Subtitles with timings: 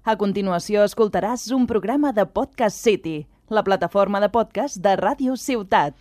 [0.00, 5.92] A continuació escoltaràs un programa de Podcast City, la plataforma de podcast de Ràdio Ciutat.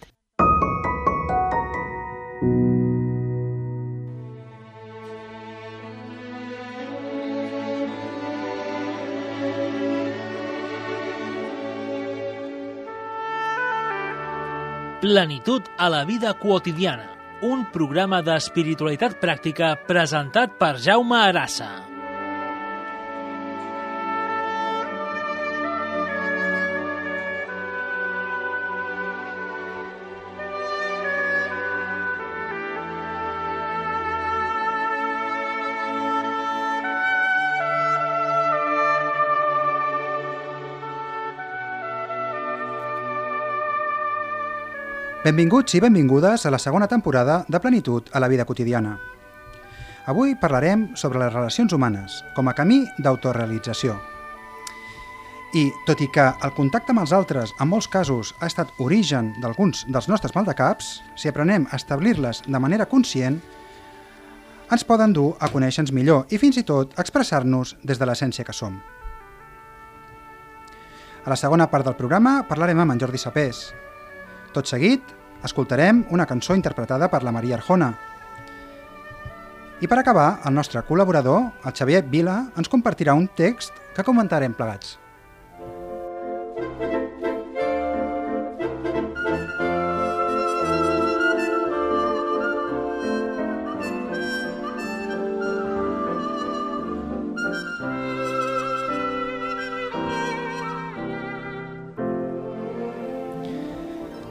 [15.03, 17.11] Plenitud a la vida quotidiana,
[17.43, 21.88] un programa d'espiritualitat pràctica presentat per Jaume Arassa.
[45.19, 48.93] Benvinguts i benvingudes a la segona temporada de Plenitud a la vida quotidiana.
[50.07, 53.97] Avui parlarem sobre les relacions humanes com a camí d'autorealització.
[55.59, 59.33] I, tot i que el contacte amb els altres en molts casos ha estat origen
[59.43, 63.41] d'alguns dels nostres maldecaps, si aprenem a establir-les de manera conscient,
[64.71, 68.55] ens poden dur a conèixer-nos millor i fins i tot expressar-nos des de l'essència que
[68.55, 68.79] som.
[71.25, 73.65] A la segona part del programa parlarem amb en Jordi Sapés,
[74.53, 77.93] tot seguit, escoltarem una cançó interpretada per la Maria Arjona.
[79.79, 84.53] I per acabar, el nostre col·laborador, el Xavier Vila, ens compartirà un text que comentarem
[84.53, 84.97] plegats.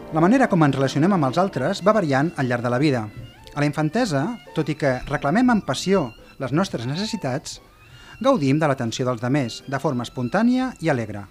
[0.08, 3.02] La manera com ens relacionem amb els altres va variant al llarg de la vida.
[3.52, 4.22] A la infantesa,
[4.56, 7.58] tot i que reclamem amb passió les nostres necessitats,
[8.24, 11.26] gaudim de l'atenció dels demés, de forma espontània i alegre.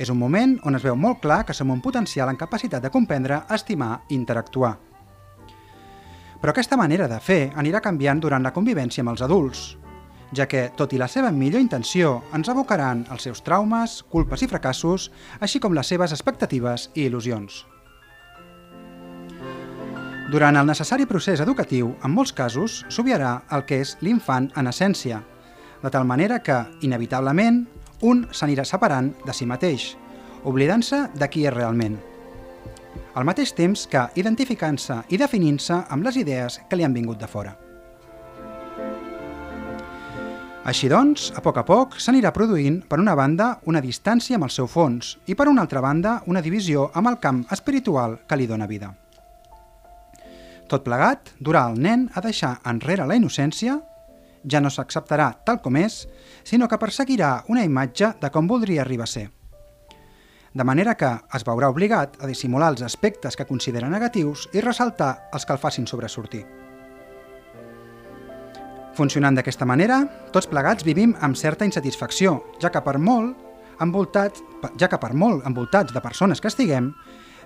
[0.00, 2.90] És un moment on es veu molt clar que som un potencial en capacitat de
[2.90, 4.72] comprendre, estimar i interactuar.
[6.40, 9.66] Però aquesta manera de fer anirà canviant durant la convivència amb els adults,
[10.32, 14.48] ja que, tot i la seva millor intenció, ens abocaran els seus traumes, culpes i
[14.48, 15.10] fracassos,
[15.44, 17.66] així com les seves expectatives i il·lusions.
[20.32, 25.18] Durant el necessari procés educatiu, en molts casos, s'obviarà el que és l'infant en essència,
[25.82, 26.56] de tal manera que,
[26.88, 27.58] inevitablement,
[28.08, 29.90] un s'anirà separant de si mateix,
[30.48, 31.98] oblidant-se de qui és realment.
[33.12, 37.28] Al mateix temps que identificant-se i definint-se amb les idees que li han vingut de
[37.28, 37.52] fora.
[40.64, 44.56] Així doncs, a poc a poc s'anirà produint, per una banda, una distància amb el
[44.56, 48.48] seu fons i, per una altra banda, una divisió amb el camp espiritual que li
[48.48, 48.94] dóna vida.
[50.72, 53.74] Tot plegat durà el nen a deixar enrere la innocència,
[54.48, 56.06] ja no s'acceptarà tal com és,
[56.48, 59.26] sinó que perseguirà una imatge de com voldria arribar a ser.
[60.56, 65.28] De manera que es veurà obligat a dissimular els aspectes que considera negatius i ressaltar
[65.32, 66.40] els que el facin sobresortir.
[68.96, 69.98] Funcionant d'aquesta manera,
[70.32, 73.36] tots plegats vivim amb certa insatisfacció, ja que per molt
[73.84, 74.40] envoltats,
[74.80, 76.94] ja que per molt envoltats de persones que estiguem,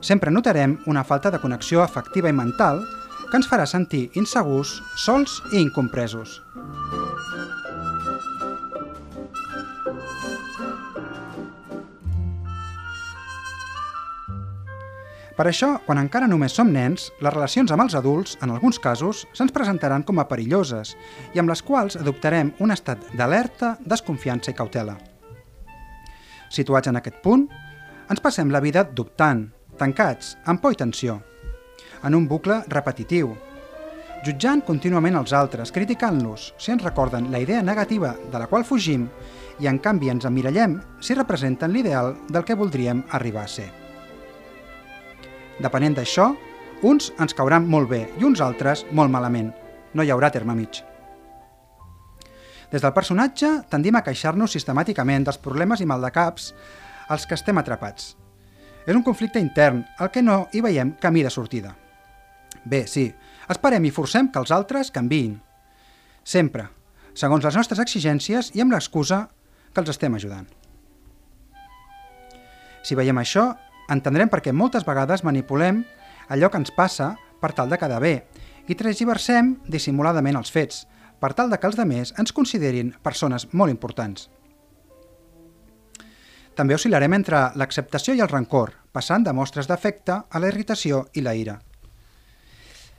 [0.01, 2.85] sempre notarem una falta de connexió afectiva i mental
[3.31, 6.41] que ens farà sentir insegurs, sols i incompresos.
[15.37, 19.27] Per això, quan encara només som nens, les relacions amb els adults, en alguns casos,
[19.37, 20.95] se'ns presentaran com a perilloses
[21.37, 24.97] i amb les quals adoptarem un estat d'alerta, desconfiança i cautela.
[26.49, 27.45] Situats en aquest punt,
[28.09, 31.21] ens passem la vida dubtant, tancats, amb por i tensió,
[32.05, 33.35] en un bucle repetitiu,
[34.27, 39.07] jutjant contínuament els altres, criticant-los si ens recorden la idea negativa de la qual fugim
[39.61, 43.69] i en canvi ens emmirallem si representen l'ideal del que voldríem arribar a ser.
[45.63, 46.33] Depenent d'això,
[46.83, 49.53] uns ens cauran molt bé i uns altres molt malament.
[49.95, 50.83] No hi haurà terme mig.
[52.73, 56.53] Des del personatge tendim a queixar-nos sistemàticament dels problemes i maldecaps
[57.09, 58.17] als que estem atrapats.
[58.87, 61.77] És un conflicte intern, al que no hi veiem camí de sortida.
[62.67, 63.07] Bé, sí,
[63.49, 65.37] esperem i forcem que els altres canviïn.
[66.27, 66.67] Sempre,
[67.15, 69.29] segons les nostres exigències i amb l'excusa
[69.73, 70.49] que els estem ajudant.
[72.83, 73.53] Si veiem això,
[73.91, 75.85] entendrem per què moltes vegades manipulem
[76.29, 78.17] allò que ens passa per tal de quedar bé
[78.67, 80.85] i transgiversem dissimuladament els fets,
[81.23, 84.27] per tal de que els demés ens considerin persones molt importants.
[86.57, 91.23] També oscil·larem entre l'acceptació i el rancor, passant de mostres d'afecte a la irritació i
[91.23, 91.59] la ira.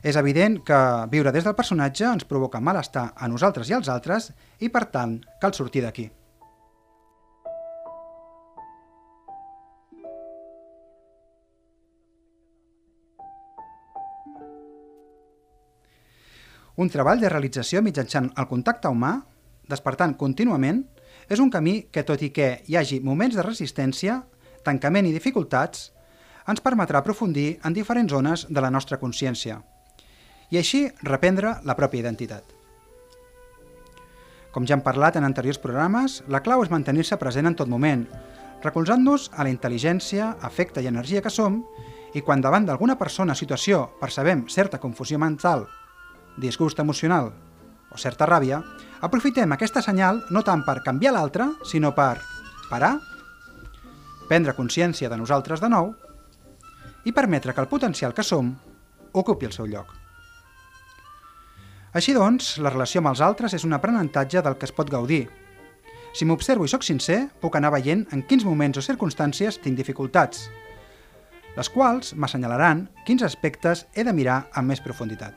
[0.03, 0.77] És evident que
[1.09, 5.17] viure des del personatge ens provoca malestar a nosaltres i als altres i, per tant,
[5.41, 6.09] cal sortir d'aquí.
[16.77, 19.15] Un treball de realització mitjançant el contacte humà,
[19.65, 20.83] despertant contínuament,
[21.27, 24.19] és un camí que, tot i que hi hagi moments de resistència,
[24.63, 25.89] tancament i dificultats,
[26.47, 29.57] ens permetrà aprofundir en diferents zones de la nostra consciència
[30.51, 32.57] i així reprendre la pròpia identitat.
[34.51, 38.07] Com ja hem parlat en anteriors programes, la clau és mantenir-se present en tot moment,
[38.63, 41.59] recolzant-nos a la intel·ligència, afecte i energia que som
[42.15, 45.67] i quan davant d'alguna persona o situació percebem certa confusió mental,
[46.37, 47.33] disgust emocional
[47.91, 48.63] o certa ràbia,
[49.01, 52.17] aprofitem aquesta senyal no tant per canviar l'altre, sinó per
[52.71, 52.95] parar,
[54.27, 55.93] prendre consciència de nosaltres de nou
[57.05, 58.55] i permetre que el potencial que som
[59.13, 60.06] ocupi el seu lloc.
[61.97, 65.23] Així doncs, la relació amb els altres és un aprenentatge del que es pot gaudir.
[66.13, 70.47] Si m'observo i sóc sincer, puc anar veient en quins moments o circumstàncies tinc dificultats,
[71.57, 75.33] les quals m'assenyalaran quins aspectes he de mirar amb més profunditat.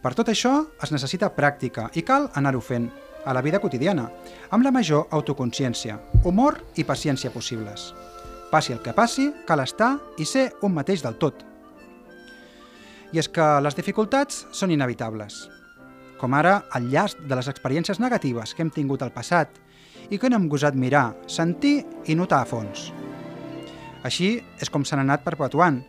[0.00, 0.54] Per tot això
[0.84, 2.88] es necessita pràctica i cal anar-ho fent
[3.28, 4.06] a la vida quotidiana,
[4.48, 7.90] amb la major autoconsciència, humor i paciència possibles.
[8.48, 11.47] Passi el que passi, cal estar i ser un mateix del tot.
[13.12, 15.46] I és que les dificultats són inevitables,
[16.20, 19.54] com ara el llast de les experiències negatives que hem tingut al passat
[20.10, 22.90] i que no hem gosat mirar, sentir i notar a fons.
[24.04, 25.80] Així és com s'han anat perpetuant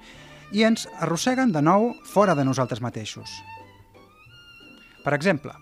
[0.56, 3.32] i ens arrosseguen de nou fora de nosaltres mateixos.
[5.04, 5.54] Per exemple,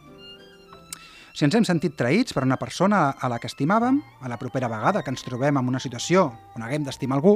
[1.37, 4.69] si ens hem sentit traïts per una persona a la que estimàvem, a la propera
[4.71, 7.35] vegada que ens trobem en una situació on haguem d'estimar algú,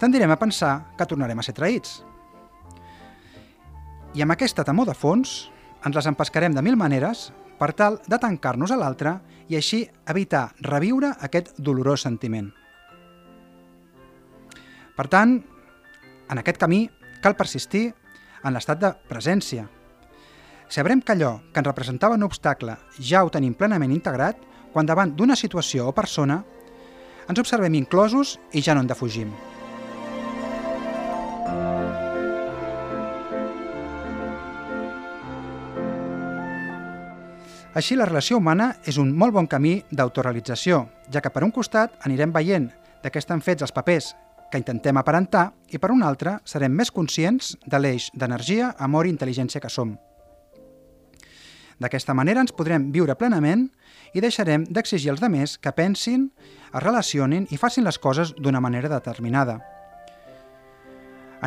[0.00, 2.00] tendirem a pensar que tornarem a ser traïts.
[4.18, 5.44] I amb aquesta temor de fons
[5.86, 7.28] ens les empescarem de mil maneres
[7.60, 9.12] per tal de tancar-nos a l'altre
[9.46, 12.48] i així evitar reviure aquest dolorós sentiment.
[14.98, 15.38] Per tant,
[16.34, 16.88] en aquest camí
[17.22, 17.92] cal persistir
[18.42, 19.68] en l'estat de presència,
[20.68, 24.42] Sabrem que allò que ens representava un obstacle ja ho tenim plenament integrat
[24.74, 26.42] quan davant d'una situació o persona
[27.24, 29.32] ens observem inclosos i ja no en defugim.
[37.78, 40.80] Així, la relació humana és un molt bon camí d'autorealització,
[41.14, 42.64] ja que per un costat anirem veient
[43.04, 44.08] de què estan fets els papers
[44.50, 49.14] que intentem aparentar i per un altre serem més conscients de l'eix d'energia, amor i
[49.14, 49.94] intel·ligència que som.
[51.78, 53.68] D'aquesta manera ens podrem viure plenament
[54.10, 56.32] i deixarem d'exigir als demés que pensin,
[56.74, 59.60] es relacionin i facin les coses d'una manera determinada.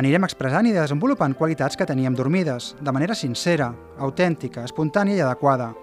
[0.00, 5.74] Anirem expressant i desenvolupant qualitats que teníem dormides, de manera sincera, autèntica, espontània i adequada,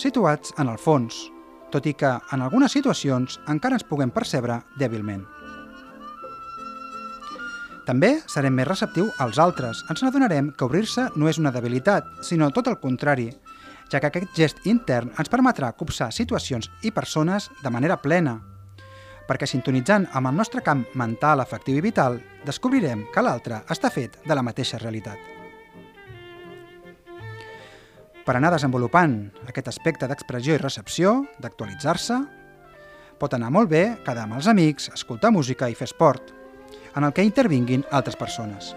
[0.00, 1.16] situats en el fons,
[1.70, 5.22] tot i que en algunes situacions encara ens puguem percebre dèbilment.
[7.86, 9.80] També serem més receptiu als altres.
[9.90, 13.30] Ens n'adonarem que obrir-se no és una debilitat, sinó tot el contrari,
[13.90, 18.36] ja que aquest gest intern ens permetrà copsar situacions i persones de manera plena,
[19.26, 24.18] perquè sintonitzant amb el nostre camp mental, afectiu i vital, descobrirem que l'altre està fet
[24.26, 25.39] de la mateixa realitat.
[28.30, 29.16] Per anar desenvolupant
[29.50, 32.20] aquest aspecte d'expressió i recepció, d'actualitzar-se,
[33.18, 36.30] pot anar molt bé quedar amb els amics, escoltar música i fer esport,
[36.94, 38.70] en el que intervinguin altres persones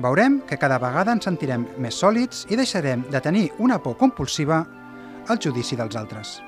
[0.00, 4.62] veurem que cada vegada ens sentirem més sòlids i deixarem de tenir una por compulsiva
[5.28, 6.38] al judici dels altres.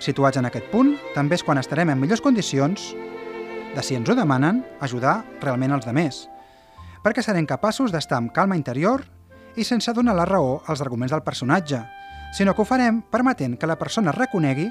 [0.00, 2.92] Situats en aquest punt, també és quan estarem en millors condicions
[3.74, 6.24] de, si ens ho demanen, ajudar realment els demés,
[7.04, 9.04] perquè serem capaços d'estar amb calma interior
[9.56, 11.80] i sense donar la raó als arguments del personatge,
[12.36, 14.68] sinó que ho farem permetent que la persona reconegui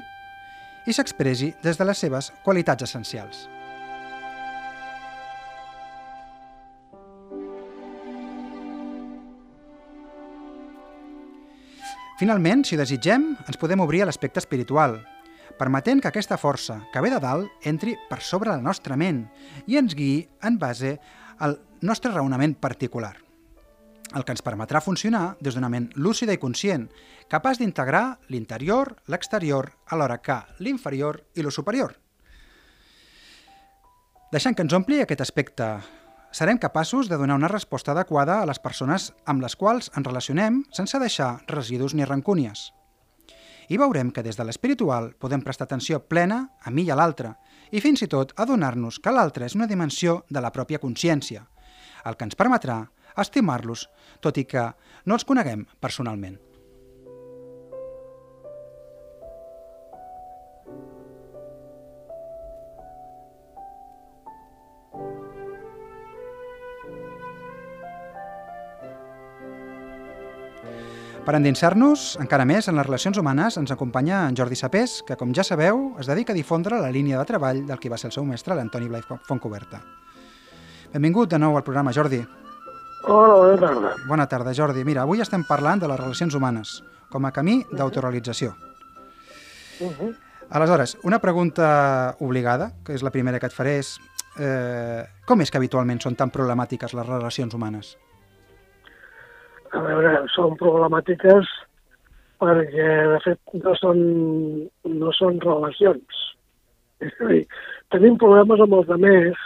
[0.86, 3.48] i s'expressi des de les seves qualitats essencials.
[12.16, 15.02] Finalment, si desitgem, ens podem obrir a l'aspecte espiritual,
[15.58, 19.26] permetent que aquesta força que ve de dalt entri per sobre la nostra ment
[19.66, 20.96] i ens guiï en base
[21.44, 23.16] al nostre raonament particular,
[24.14, 26.86] el que ens permetrà funcionar des d'una ment lúcida i conscient,
[27.32, 31.96] capaç d'integrar l'interior, l'exterior, alhora que l'inferior i lo superior.
[34.32, 35.66] Deixant que ens ompli aquest aspecte
[36.36, 40.64] serem capaços de donar una resposta adequada a les persones amb les quals ens relacionem
[40.74, 42.72] sense deixar residus ni rancúnies.
[43.68, 47.32] I veurem que des de l'espiritual podem prestar atenció plena a mi i a l'altre,
[47.72, 51.46] i fins i tot adonar-nos que l'altre és una dimensió de la pròpia consciència,
[52.04, 52.84] el que ens permetrà
[53.20, 53.88] estimar-los,
[54.20, 54.68] tot i que
[55.06, 56.36] no els coneguem personalment.
[71.26, 75.34] Per endinsar-nos encara més en les relacions humanes ens acompanya en Jordi Sapés, que com
[75.34, 78.14] ja sabeu es dedica a difondre la línia de treball del que va ser el
[78.14, 79.82] seu mestre, l'Antoni Blai Fontcoberta.
[80.94, 82.22] Benvingut de nou al programa, Jordi.
[83.08, 83.90] Hola, bona tarda.
[84.08, 84.82] Bona tarda, Jordi.
[84.84, 86.80] Mira, avui estem parlant de les relacions humanes
[87.12, 88.50] com a camí d'autorealització.
[89.80, 90.14] Uh -huh.
[90.50, 94.00] Aleshores, una pregunta obligada, que és la primera que et faré, és
[94.40, 97.96] eh, com és que habitualment són tan problemàtiques les relacions humanes?
[99.70, 101.46] A veure, són problemàtiques
[102.38, 106.34] perquè, de fet, no són, no són relacions.
[107.00, 107.46] És a dir,
[107.90, 109.38] tenim problemes amb els altres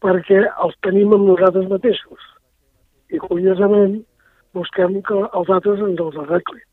[0.00, 2.33] perquè els tenim amb nosaltres mateixos.
[3.14, 3.98] I, curiosament,
[4.56, 6.64] busquem que els altres ens els arreglin.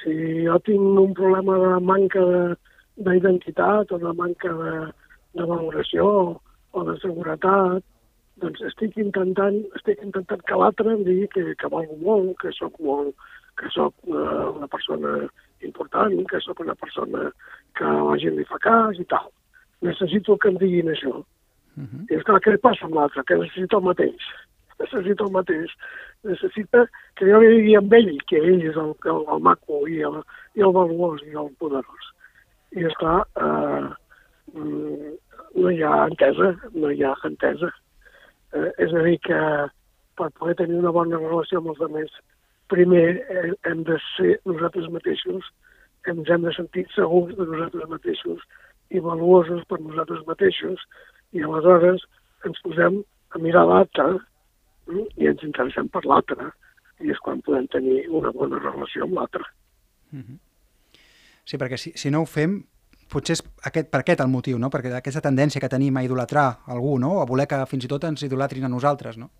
[0.00, 0.14] Si
[0.46, 2.24] jo tinc un problema de manca
[3.06, 4.72] d'identitat o de manca de,
[5.38, 6.06] de valoració
[6.72, 7.84] o de seguretat,
[8.42, 12.78] doncs estic intentant, estic intentant que l'altre em digui que, que valgo molt, que sóc
[12.82, 13.12] molt,
[13.60, 15.18] que sóc una, una persona
[15.68, 17.28] important, que sóc una persona
[17.78, 19.28] que la gent li fa cas i tal.
[19.86, 21.20] Necessito que em diguin això.
[21.76, 22.06] Uh -huh.
[22.10, 23.24] I esclar, què passa amb l'altre?
[23.24, 24.22] Que necessito el mateix.
[24.82, 25.74] Necessito el mateix.
[26.28, 26.84] Necessita
[27.18, 30.20] que jo li digui amb ell que ell és el, el, el maco i el,
[30.58, 32.08] i el valuós i el poderós.
[32.76, 33.88] I esclar, eh,
[34.54, 35.12] mm,
[35.62, 37.70] no hi ha entesa, no hi ha entesa.
[38.52, 39.40] Eh, és a dir, que
[40.18, 42.16] per poder tenir una bona relació amb els altres,
[42.72, 45.48] primer eh, hem de ser nosaltres mateixos,
[46.10, 48.42] ens hem de sentir segurs de nosaltres mateixos
[48.90, 50.82] i valuosos per nosaltres mateixos,
[51.32, 52.04] i aleshores
[52.48, 53.00] ens posem
[53.32, 54.18] a mirar l'altre
[54.90, 56.50] i ens interessem per l'altre,
[57.02, 59.44] i és quan podem tenir una bona relació amb l'altre.
[60.10, 60.38] Mm -hmm.
[61.44, 62.62] Sí, perquè si, si no ho fem,
[63.12, 64.70] potser és aquest, per aquest el motiu, no?
[64.70, 67.20] Perquè aquesta tendència que tenim a idolatrar algú, no?
[67.20, 69.30] A voler que fins i tot ens idolatrin a nosaltres, no?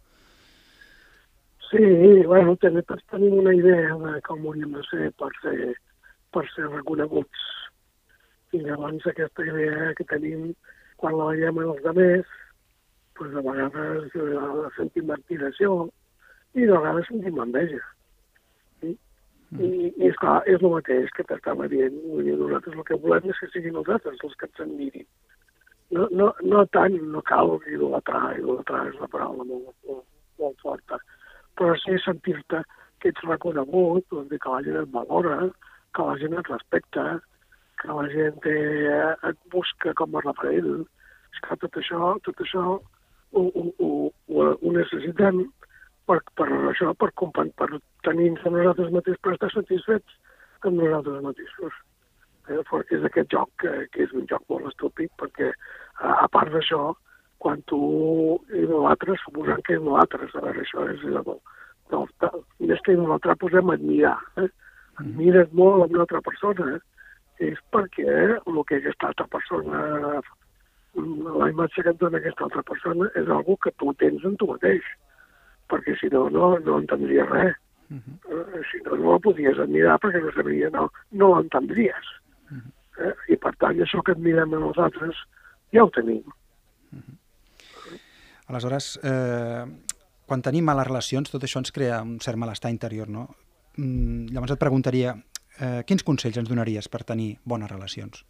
[1.71, 1.87] Sí,
[2.27, 5.73] bueno, també tots tenim una idea de com hauríem de ser per ser,
[6.31, 7.49] per ser reconeguts.
[8.53, 10.53] I llavors aquesta idea que tenim
[11.01, 12.27] quan la veiem en els altres,
[13.23, 15.75] doncs a vegades eh, sentim admiració
[16.55, 17.81] i de vegades sentim enveja.
[18.83, 18.93] Sí?
[19.61, 21.97] I, i esclar, és el mateix que t'estava dient.
[22.09, 25.09] Vull dir, nosaltres el que volem és que siguin els altres els que ens admirin.
[25.93, 30.07] No, no, no tant, no cal idolatrar, idolatrar és una paraula molt, molt,
[30.41, 30.97] molt forta,
[31.61, 32.63] però sí sentir-te
[33.03, 35.37] que ets reconegut, doncs, que la gent et valora,
[35.93, 37.05] que la gent et respecta,
[37.83, 38.57] que la gent te,
[39.29, 40.87] et busca com a referent.
[41.33, 42.65] És que tot això, tot això
[43.33, 45.45] ho, ho, ho, ho necessitem
[46.09, 47.69] per, per això, per, per
[48.07, 50.19] tenir-nos a nosaltres mateixos, per estar satisfets
[50.67, 51.81] amb nosaltres mateixos.
[52.51, 52.59] Eh,
[52.97, 56.93] és aquest joc que, que és un joc molt estúpid, perquè a, a part d'això,
[57.43, 57.83] quan tu
[58.55, 61.39] idolatres, suposant que idolatres, a veure, això és del,
[61.91, 64.19] del, del, més que idolatrar, posem admirar.
[64.43, 64.49] Eh?
[65.03, 66.83] Admires molt a una altra persona, eh?
[67.53, 69.83] és perquè el que aquesta altra persona,
[70.95, 74.49] la imatge que et dona aquesta altra persona és algo que tu tens en tu
[74.51, 74.85] mateix
[75.73, 77.57] perquè si no, no, no entendries res.
[77.93, 78.59] Uh -huh.
[78.59, 82.07] eh, si no, no la podies admirar perquè no sabria, no, no l'entendries.
[82.51, 83.09] Uh -huh.
[83.09, 83.15] eh?
[83.29, 85.17] I per tant, això que admirem a nosaltres
[85.73, 86.25] ja ho tenim.
[86.93, 87.17] Uh -huh.
[88.49, 89.65] Aleshores, eh,
[90.27, 93.29] quan tenim males relacions, tot això ens crea un cert malestar interior, no?
[93.77, 95.15] Mm, llavors et preguntaria,
[95.61, 98.25] eh, quins consells ens donaries per tenir bones relacions?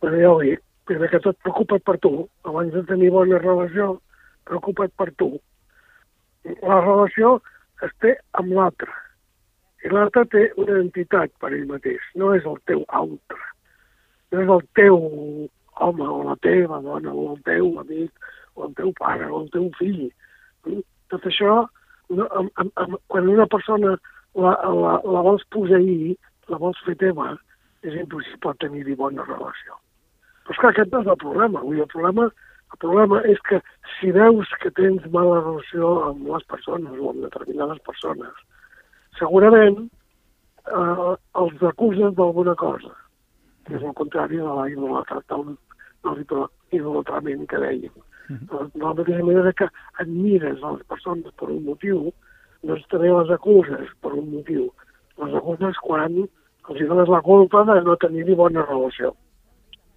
[0.00, 2.28] Bueno, ja ho dic, primer que tot preocupa't per tu.
[2.48, 3.98] Abans de tenir bona relació,
[4.48, 5.34] preocupa't per tu
[6.44, 7.38] la relació
[7.84, 8.92] es té amb l'altre.
[9.84, 13.40] I l'altre té una entitat per ell mateix, no és el teu altre.
[14.32, 14.98] No és el teu
[15.84, 19.48] home o la teva dona o el teu amic o el teu pare o el
[19.52, 20.06] teu fill.
[21.12, 21.64] Tot això,
[22.10, 23.96] no, amb, amb, amb, quan una persona
[24.34, 26.14] la, la, la vols posseir,
[26.52, 27.34] la vols fer teva,
[27.84, 29.76] és impossible tenir-hi bona relació.
[30.44, 31.62] Però és que aquest no és el problema.
[31.64, 32.28] Vull dir, el problema
[32.74, 33.60] el problema és que
[33.96, 38.32] si veus que tens mala relació amb les persones o amb determinades persones,
[39.18, 42.90] segurament eh, els acuses d'alguna cosa,
[43.64, 44.66] que és el contrari de la
[46.74, 47.94] idolatrament que dèiem.
[48.28, 48.72] -huh.
[48.72, 52.12] De la mateixa manera que admires a les persones per un motiu,
[52.62, 54.70] doncs també les acuses per un motiu.
[55.22, 59.14] Les acuses quan els dones la culpa de no tenir-hi bona relació.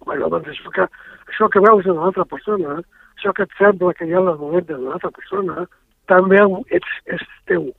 [0.06, 0.86] Bueno, doncs això que,
[1.28, 2.78] això que veus en l'altra persona,
[3.16, 5.66] això que et sembla que hi ha les dolents de l'altra persona,
[6.10, 6.40] també
[6.78, 7.70] ets, és teu.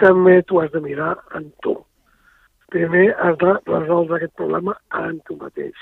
[0.00, 1.74] També tu has de mirar en tu.
[2.70, 5.74] Primer has de resoldre aquest problema en tu mateix.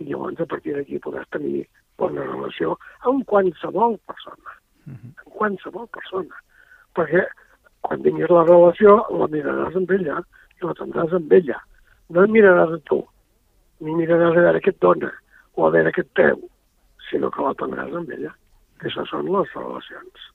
[0.00, 1.64] I llavors a partir d'aquí podràs tenir
[2.00, 2.76] bona relació
[3.08, 4.58] amb qualsevol persona.
[4.86, 5.10] Uh -huh.
[5.24, 6.36] Amb qualsevol persona.
[6.94, 7.24] Perquè
[7.80, 10.20] quan tinguis la relació, la miraràs amb ella
[10.60, 11.58] i la tindràs amb ella.
[12.10, 13.04] No et miraràs a tu,
[13.80, 15.10] ni miraràs a veure què et dona
[15.56, 16.42] o a veure què et treu,
[17.08, 18.32] sinó que la tindràs amb ella.
[18.80, 20.28] Que això són les relacions.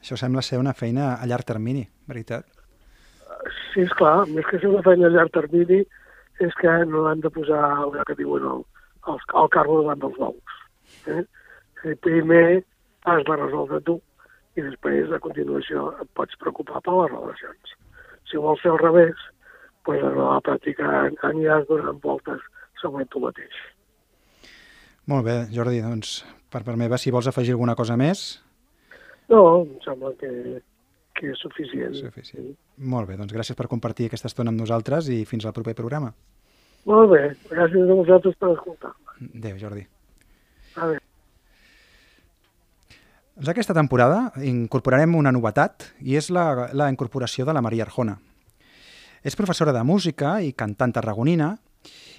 [0.00, 2.46] Això sembla ser una feina a llarg termini, veritat?
[3.72, 5.82] Sí, és clar, més que ser una feina a llarg termini,
[6.44, 8.62] és que no han de posar allò que diuen el,
[9.10, 10.60] el, el carro davant dels bous.
[11.12, 11.24] Eh?
[11.88, 12.60] I primer
[13.10, 13.98] has de resoldre tu
[14.58, 17.74] i després, a continuació, et pots preocupar per les relacions.
[18.30, 19.26] Si vols fer al revés,
[19.86, 20.88] pues, a la pràctica
[21.28, 22.42] aniràs donant voltes
[22.80, 23.54] sobre tu mateix.
[25.08, 26.20] Molt bé, Jordi, doncs,
[26.52, 28.42] per part meva, si vols afegir alguna cosa més...
[29.28, 30.30] No, em sembla que,
[31.16, 31.96] que és suficient.
[31.96, 32.54] Suficient.
[32.80, 36.14] Molt bé, doncs gràcies per compartir aquesta estona amb nosaltres i fins al proper programa.
[36.88, 39.28] Molt bé, gràcies a vosaltres per escoltar-me.
[39.28, 39.84] Adéu, Jordi.
[40.76, 41.02] Adéu.
[43.38, 48.16] Doncs aquesta temporada incorporarem una novetat i és la, la incorporació de la Maria Arjona.
[49.22, 51.52] És professora de música i cantant tarragonina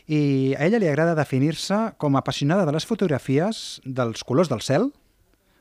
[0.10, 4.64] i a ella li agrada definir-se com a apassionada de les fotografies dels colors del
[4.66, 4.90] cel,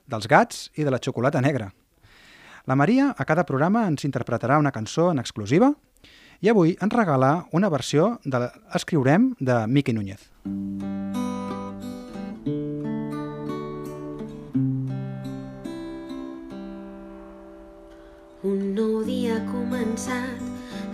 [0.09, 1.73] dels gats i de la xocolata negra.
[2.69, 5.73] La Maria a cada programa ens interpretarà una cançó en exclusiva
[6.41, 10.29] i avui ens regala una versió de l'Escriurem de Miqui Núñez.
[18.49, 20.45] Un nou dia ha començat,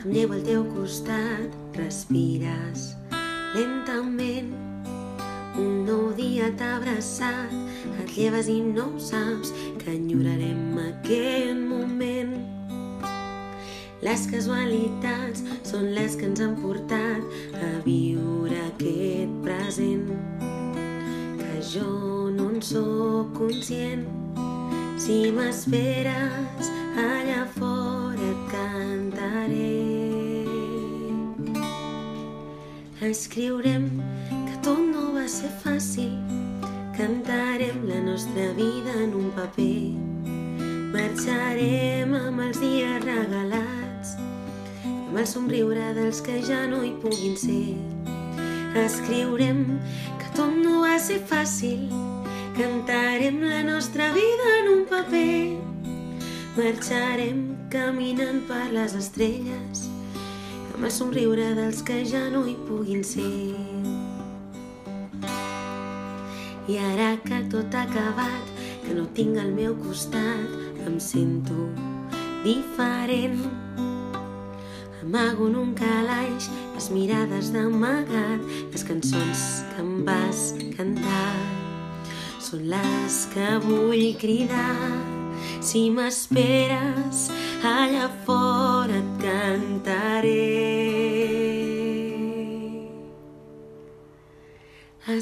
[0.04, 2.92] neu al teu costat, respires
[3.54, 4.52] lentament.
[5.56, 7.52] Un nou dia t'ha abraçat,
[8.02, 12.34] et lleves i no ho saps, que enyorarem aquell moment.
[14.04, 20.10] Les casualitats són les que ens han portat a viure aquest present.
[21.38, 24.04] Que jo no en sóc conscient.
[25.00, 27.74] Si m'esperes, allà fora
[33.04, 36.14] Escriurem que tot no va ser fàcil,
[36.97, 39.93] cantarem la nostra vida en un paper.
[40.95, 44.14] Marxarem amb els dies regalats,
[44.88, 47.76] amb el somriure dels que ja no hi puguin ser.
[48.86, 49.60] Escriurem
[50.23, 51.90] que tot no va ser fàcil,
[52.56, 55.36] cantarem la nostra vida en un paper.
[56.56, 59.83] Marxarem caminant per les estrelles,
[60.84, 63.56] el somriure dels que ja no hi puguin ser.
[66.68, 68.50] I ara que tot ha acabat,
[68.84, 70.52] que no tinc al meu costat,
[70.84, 71.70] em sento
[72.44, 73.40] diferent.
[75.00, 81.32] Amago en un calaix les mirades d'amagat, les cançons que em vas cantar
[82.44, 84.92] són les que vull cridar.
[85.64, 87.28] Si m'esperes,
[87.64, 89.00] allà fora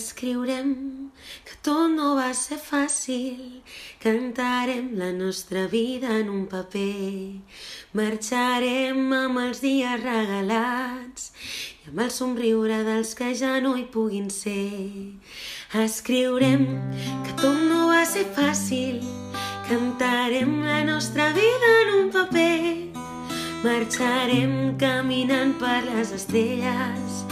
[0.03, 0.71] Escriurem
[1.47, 3.61] que tot no va ser fàcil,
[4.03, 7.39] cantarem la nostra vida en un paper,
[8.01, 11.29] marxarem amb els dies regalats
[11.85, 15.15] i amb el somriure dels que ja no hi puguin ser.
[15.85, 16.67] Escriurem
[17.29, 18.99] que tot no va ser fàcil,
[19.71, 22.59] cantarem la nostra vida en un paper,
[23.63, 27.23] marxarem caminant per les estrelles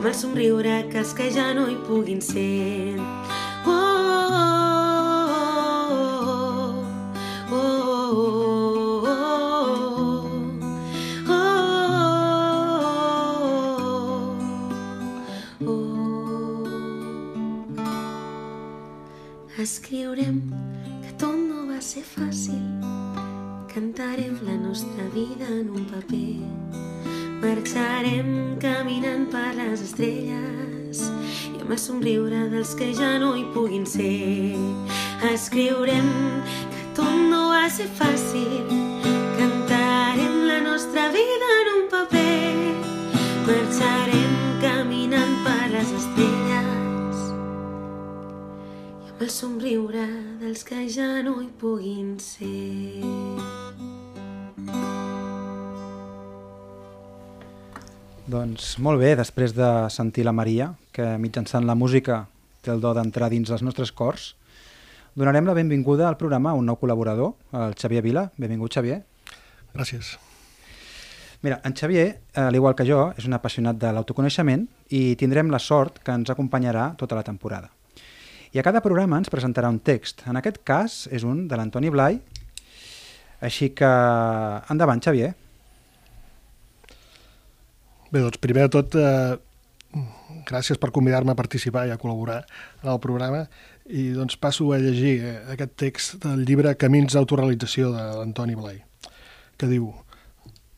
[0.00, 2.96] amb el somriure que els que ja no hi puguin ser.
[3.68, 3.74] Oh,
[7.52, 7.58] oh, oh,
[9.04, 9.12] oh,
[11.12, 11.42] oh, oh,
[15.66, 16.00] oh, oh.
[19.60, 20.40] Escriurem
[21.04, 22.64] que tot no va ser fàcil,
[23.74, 26.40] cantarem la nostra vida en un paper,
[27.40, 31.00] marxarem caminant per les estrelles
[31.48, 34.56] i amb el somriure dels que ja no hi puguin ser.
[35.30, 36.10] Escriurem
[36.72, 38.68] que tot no va ser fàcil,
[39.38, 42.52] cantarem la nostra vida en un paper,
[43.48, 47.24] marxarem caminant per les estrelles
[49.00, 50.06] i amb el somriure
[50.44, 53.59] dels que ja no hi puguin ser.
[58.30, 62.20] Doncs molt bé, després de sentir la Maria, que mitjançant la música
[62.62, 64.36] té el do d'entrar dins els nostres cors,
[65.18, 68.28] donarem la benvinguda al programa a un nou col·laborador, el Xavier Vila.
[68.38, 69.00] Benvingut, Xavier.
[69.74, 70.12] Gràcies.
[71.42, 75.58] Mira, en Xavier, al igual que jo, és un apassionat de l'autoconeixement i tindrem la
[75.58, 77.72] sort que ens acompanyarà tota la temporada.
[78.54, 80.22] I a cada programa ens presentarà un text.
[80.30, 82.20] En aquest cas és un de l'Antoni Blai,
[83.40, 83.88] Així que,
[84.68, 85.30] endavant, Xavier.
[88.10, 89.38] Bé, doncs primer de tot, eh,
[90.48, 92.40] gràcies per convidar-me a participar i a col·laborar
[92.82, 93.44] en el programa
[93.86, 98.82] i doncs passo a llegir eh, aquest text del llibre Camins d'autorealització d'Antoni Blai,
[99.56, 99.92] que diu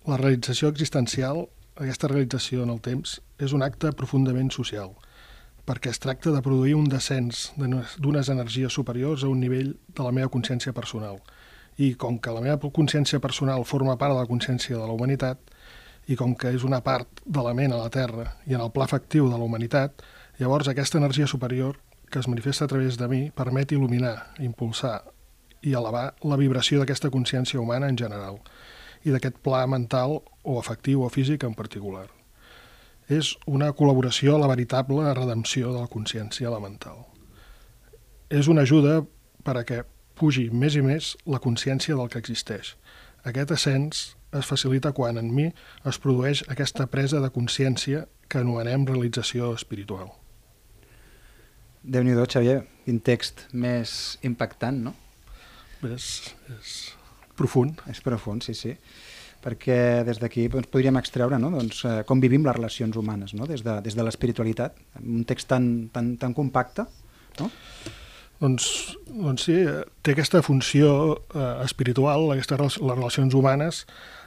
[0.05, 1.45] La realització existencial,
[1.79, 4.91] aquesta realització en el temps, és un acte profundament social,
[5.65, 10.11] perquè es tracta de produir un descens d'unes energies superiors a un nivell de la
[10.11, 11.21] meva consciència personal.
[11.79, 15.39] I com que la meva consciència personal forma part de la consciència de la humanitat,
[16.09, 18.73] i com que és una part de la ment a la Terra i en el
[18.75, 20.03] pla efectiu de la humanitat,
[20.41, 21.79] llavors aquesta energia superior
[22.11, 25.01] que es manifesta a través de mi permet il·luminar, impulsar
[25.63, 28.41] i elevar la vibració d'aquesta consciència humana en general
[29.07, 32.09] i d'aquest pla mental o afectiu o físic en particular.
[33.09, 37.07] És una col·laboració a la veritable redempció de la consciència elemental.
[38.31, 39.03] És una ajuda
[39.45, 39.83] per a que
[40.19, 42.77] pugi més i més la consciència del que existeix.
[43.25, 44.05] Aquest ascens
[44.39, 45.49] es facilita quan en mi
[45.89, 50.11] es produeix aquesta presa de consciència que anomenem realització espiritual.
[51.83, 54.95] Déu-n'hi-do, Xavier, quin text més impactant, no?
[55.89, 56.77] És, és
[57.37, 57.83] profund.
[57.91, 58.77] És profund, sí, sí
[59.43, 61.51] perquè des d'aquí doncs, podríem extreure no?
[61.51, 63.49] doncs, eh, com vivim les relacions humanes no?
[63.51, 66.87] des de, des de l'espiritualitat, un text tan, tan, tan compacte.
[67.41, 67.49] No?
[68.43, 68.67] Doncs,
[69.07, 69.57] doncs sí,
[70.03, 70.93] té aquesta funció
[71.35, 73.85] eh, espiritual, aquestes les relacions humanes,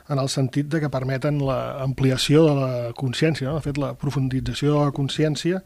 [0.10, 3.58] en el sentit de que permeten l'ampliació de la consciència, no?
[3.58, 5.62] de fet, la profundització de la consciència,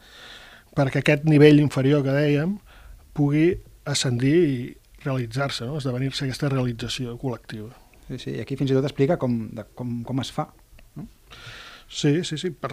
[0.76, 2.56] perquè aquest nivell inferior que dèiem
[3.16, 3.50] pugui
[3.90, 4.60] ascendir i
[5.04, 5.80] realitzar-se, no?
[5.80, 7.72] esdevenir-se aquesta realització col·lectiva.
[8.08, 10.48] Sí, sí, i aquí fins i tot explica com, de, com, com es fa.
[10.98, 11.06] No?
[11.86, 12.50] Sí, sí, sí.
[12.50, 12.72] Per,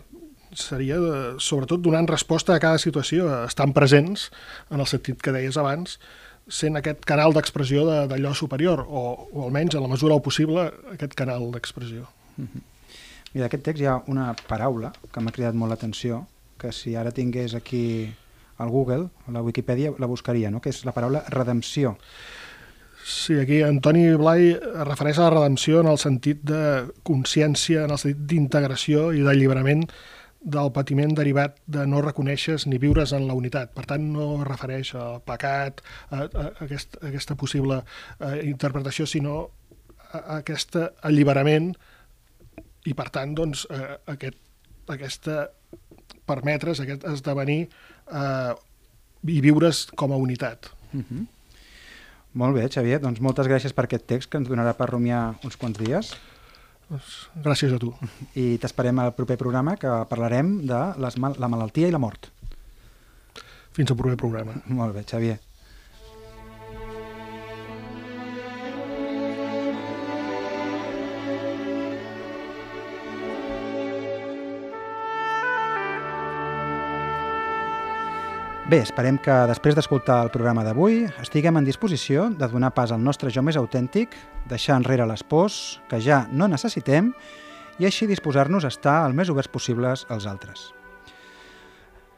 [0.58, 4.30] seria de, sobretot donant resposta a cada situació, estan presents,
[4.72, 5.98] en el sentit que deies abans,
[6.48, 11.14] sent aquest canal d'expressió d'allò superior, o, o almenys, en la mesura del possible, aquest
[11.14, 12.08] canal d'expressió.
[12.38, 12.62] Mm -hmm.
[13.34, 17.12] Mira, aquest text hi ha una paraula que m'ha cridat molt l'atenció, que si ara
[17.12, 18.10] tingués aquí
[18.58, 20.62] al Google, a la Wikipedia, la buscaria, no?
[20.62, 21.98] que és la paraula redempció.
[23.08, 27.94] Sí, aquí Antoni Blai es refereix a la redempció en el sentit de consciència, en
[27.96, 29.86] el sentit d'integració i d'alliberament
[30.42, 33.74] del patiment derivat de no reconèixer ni viure's en la unitat.
[33.76, 38.42] Per tant, no es refereix al pecat, a, a, aquest, a aquesta possible a, eh,
[38.50, 39.38] interpretació, sinó
[40.12, 41.74] a, a aquest alliberament
[42.86, 44.38] i, per tant, doncs, a aquest,
[44.88, 45.48] aquesta
[46.28, 48.54] permetre's aquest esdevenir eh,
[49.28, 50.72] i viure's com a unitat.
[50.92, 51.04] Mhm.
[51.10, 51.26] -huh.
[52.38, 55.58] Molt bé, Xavier, doncs moltes gràcies per aquest text que ens donarà per rumiar uns
[55.58, 56.12] quants dies.
[56.88, 57.92] Doncs gràcies a tu.
[58.40, 62.30] I t'esperem al proper programa que parlarem de les mal la malaltia i la mort.
[63.76, 64.56] Fins al proper programa.
[64.72, 65.38] Molt bé, Xavier.
[78.68, 83.00] Bé, esperem que després d'escoltar el programa d'avui estiguem en disposició de donar pas al
[83.00, 84.12] nostre jo més autèntic,
[84.52, 87.14] deixar enrere les pors que ja no necessitem
[87.80, 90.66] i així disposar-nos a estar el més oberts possibles als altres.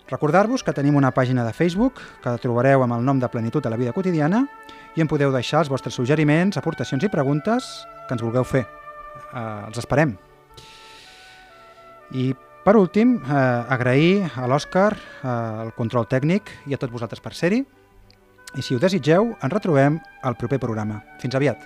[0.09, 3.69] Recordar-vos que tenim una pàgina de Facebook que trobareu amb el nom de Plenitud a
[3.69, 4.47] la vida quotidiana
[4.97, 7.69] i en podeu deixar els vostres suggeriments, aportacions i preguntes
[8.07, 8.65] que ens vulgueu fer.
[8.65, 10.17] Eh, els esperem.
[12.09, 12.31] I
[12.69, 13.33] per últim, eh,
[13.73, 15.29] agrair a l'Òscar eh,
[15.63, 17.63] el control tècnic i a tots vosaltres per ser-hi.
[18.53, 20.99] I si ho desitgeu, ens retrobem al proper programa.
[21.17, 21.65] Fins aviat.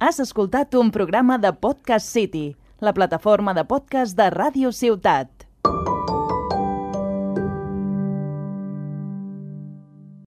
[0.00, 5.35] Has escoltat un programa de Podcast City, la plataforma de podcast de Ràdio Ciutat.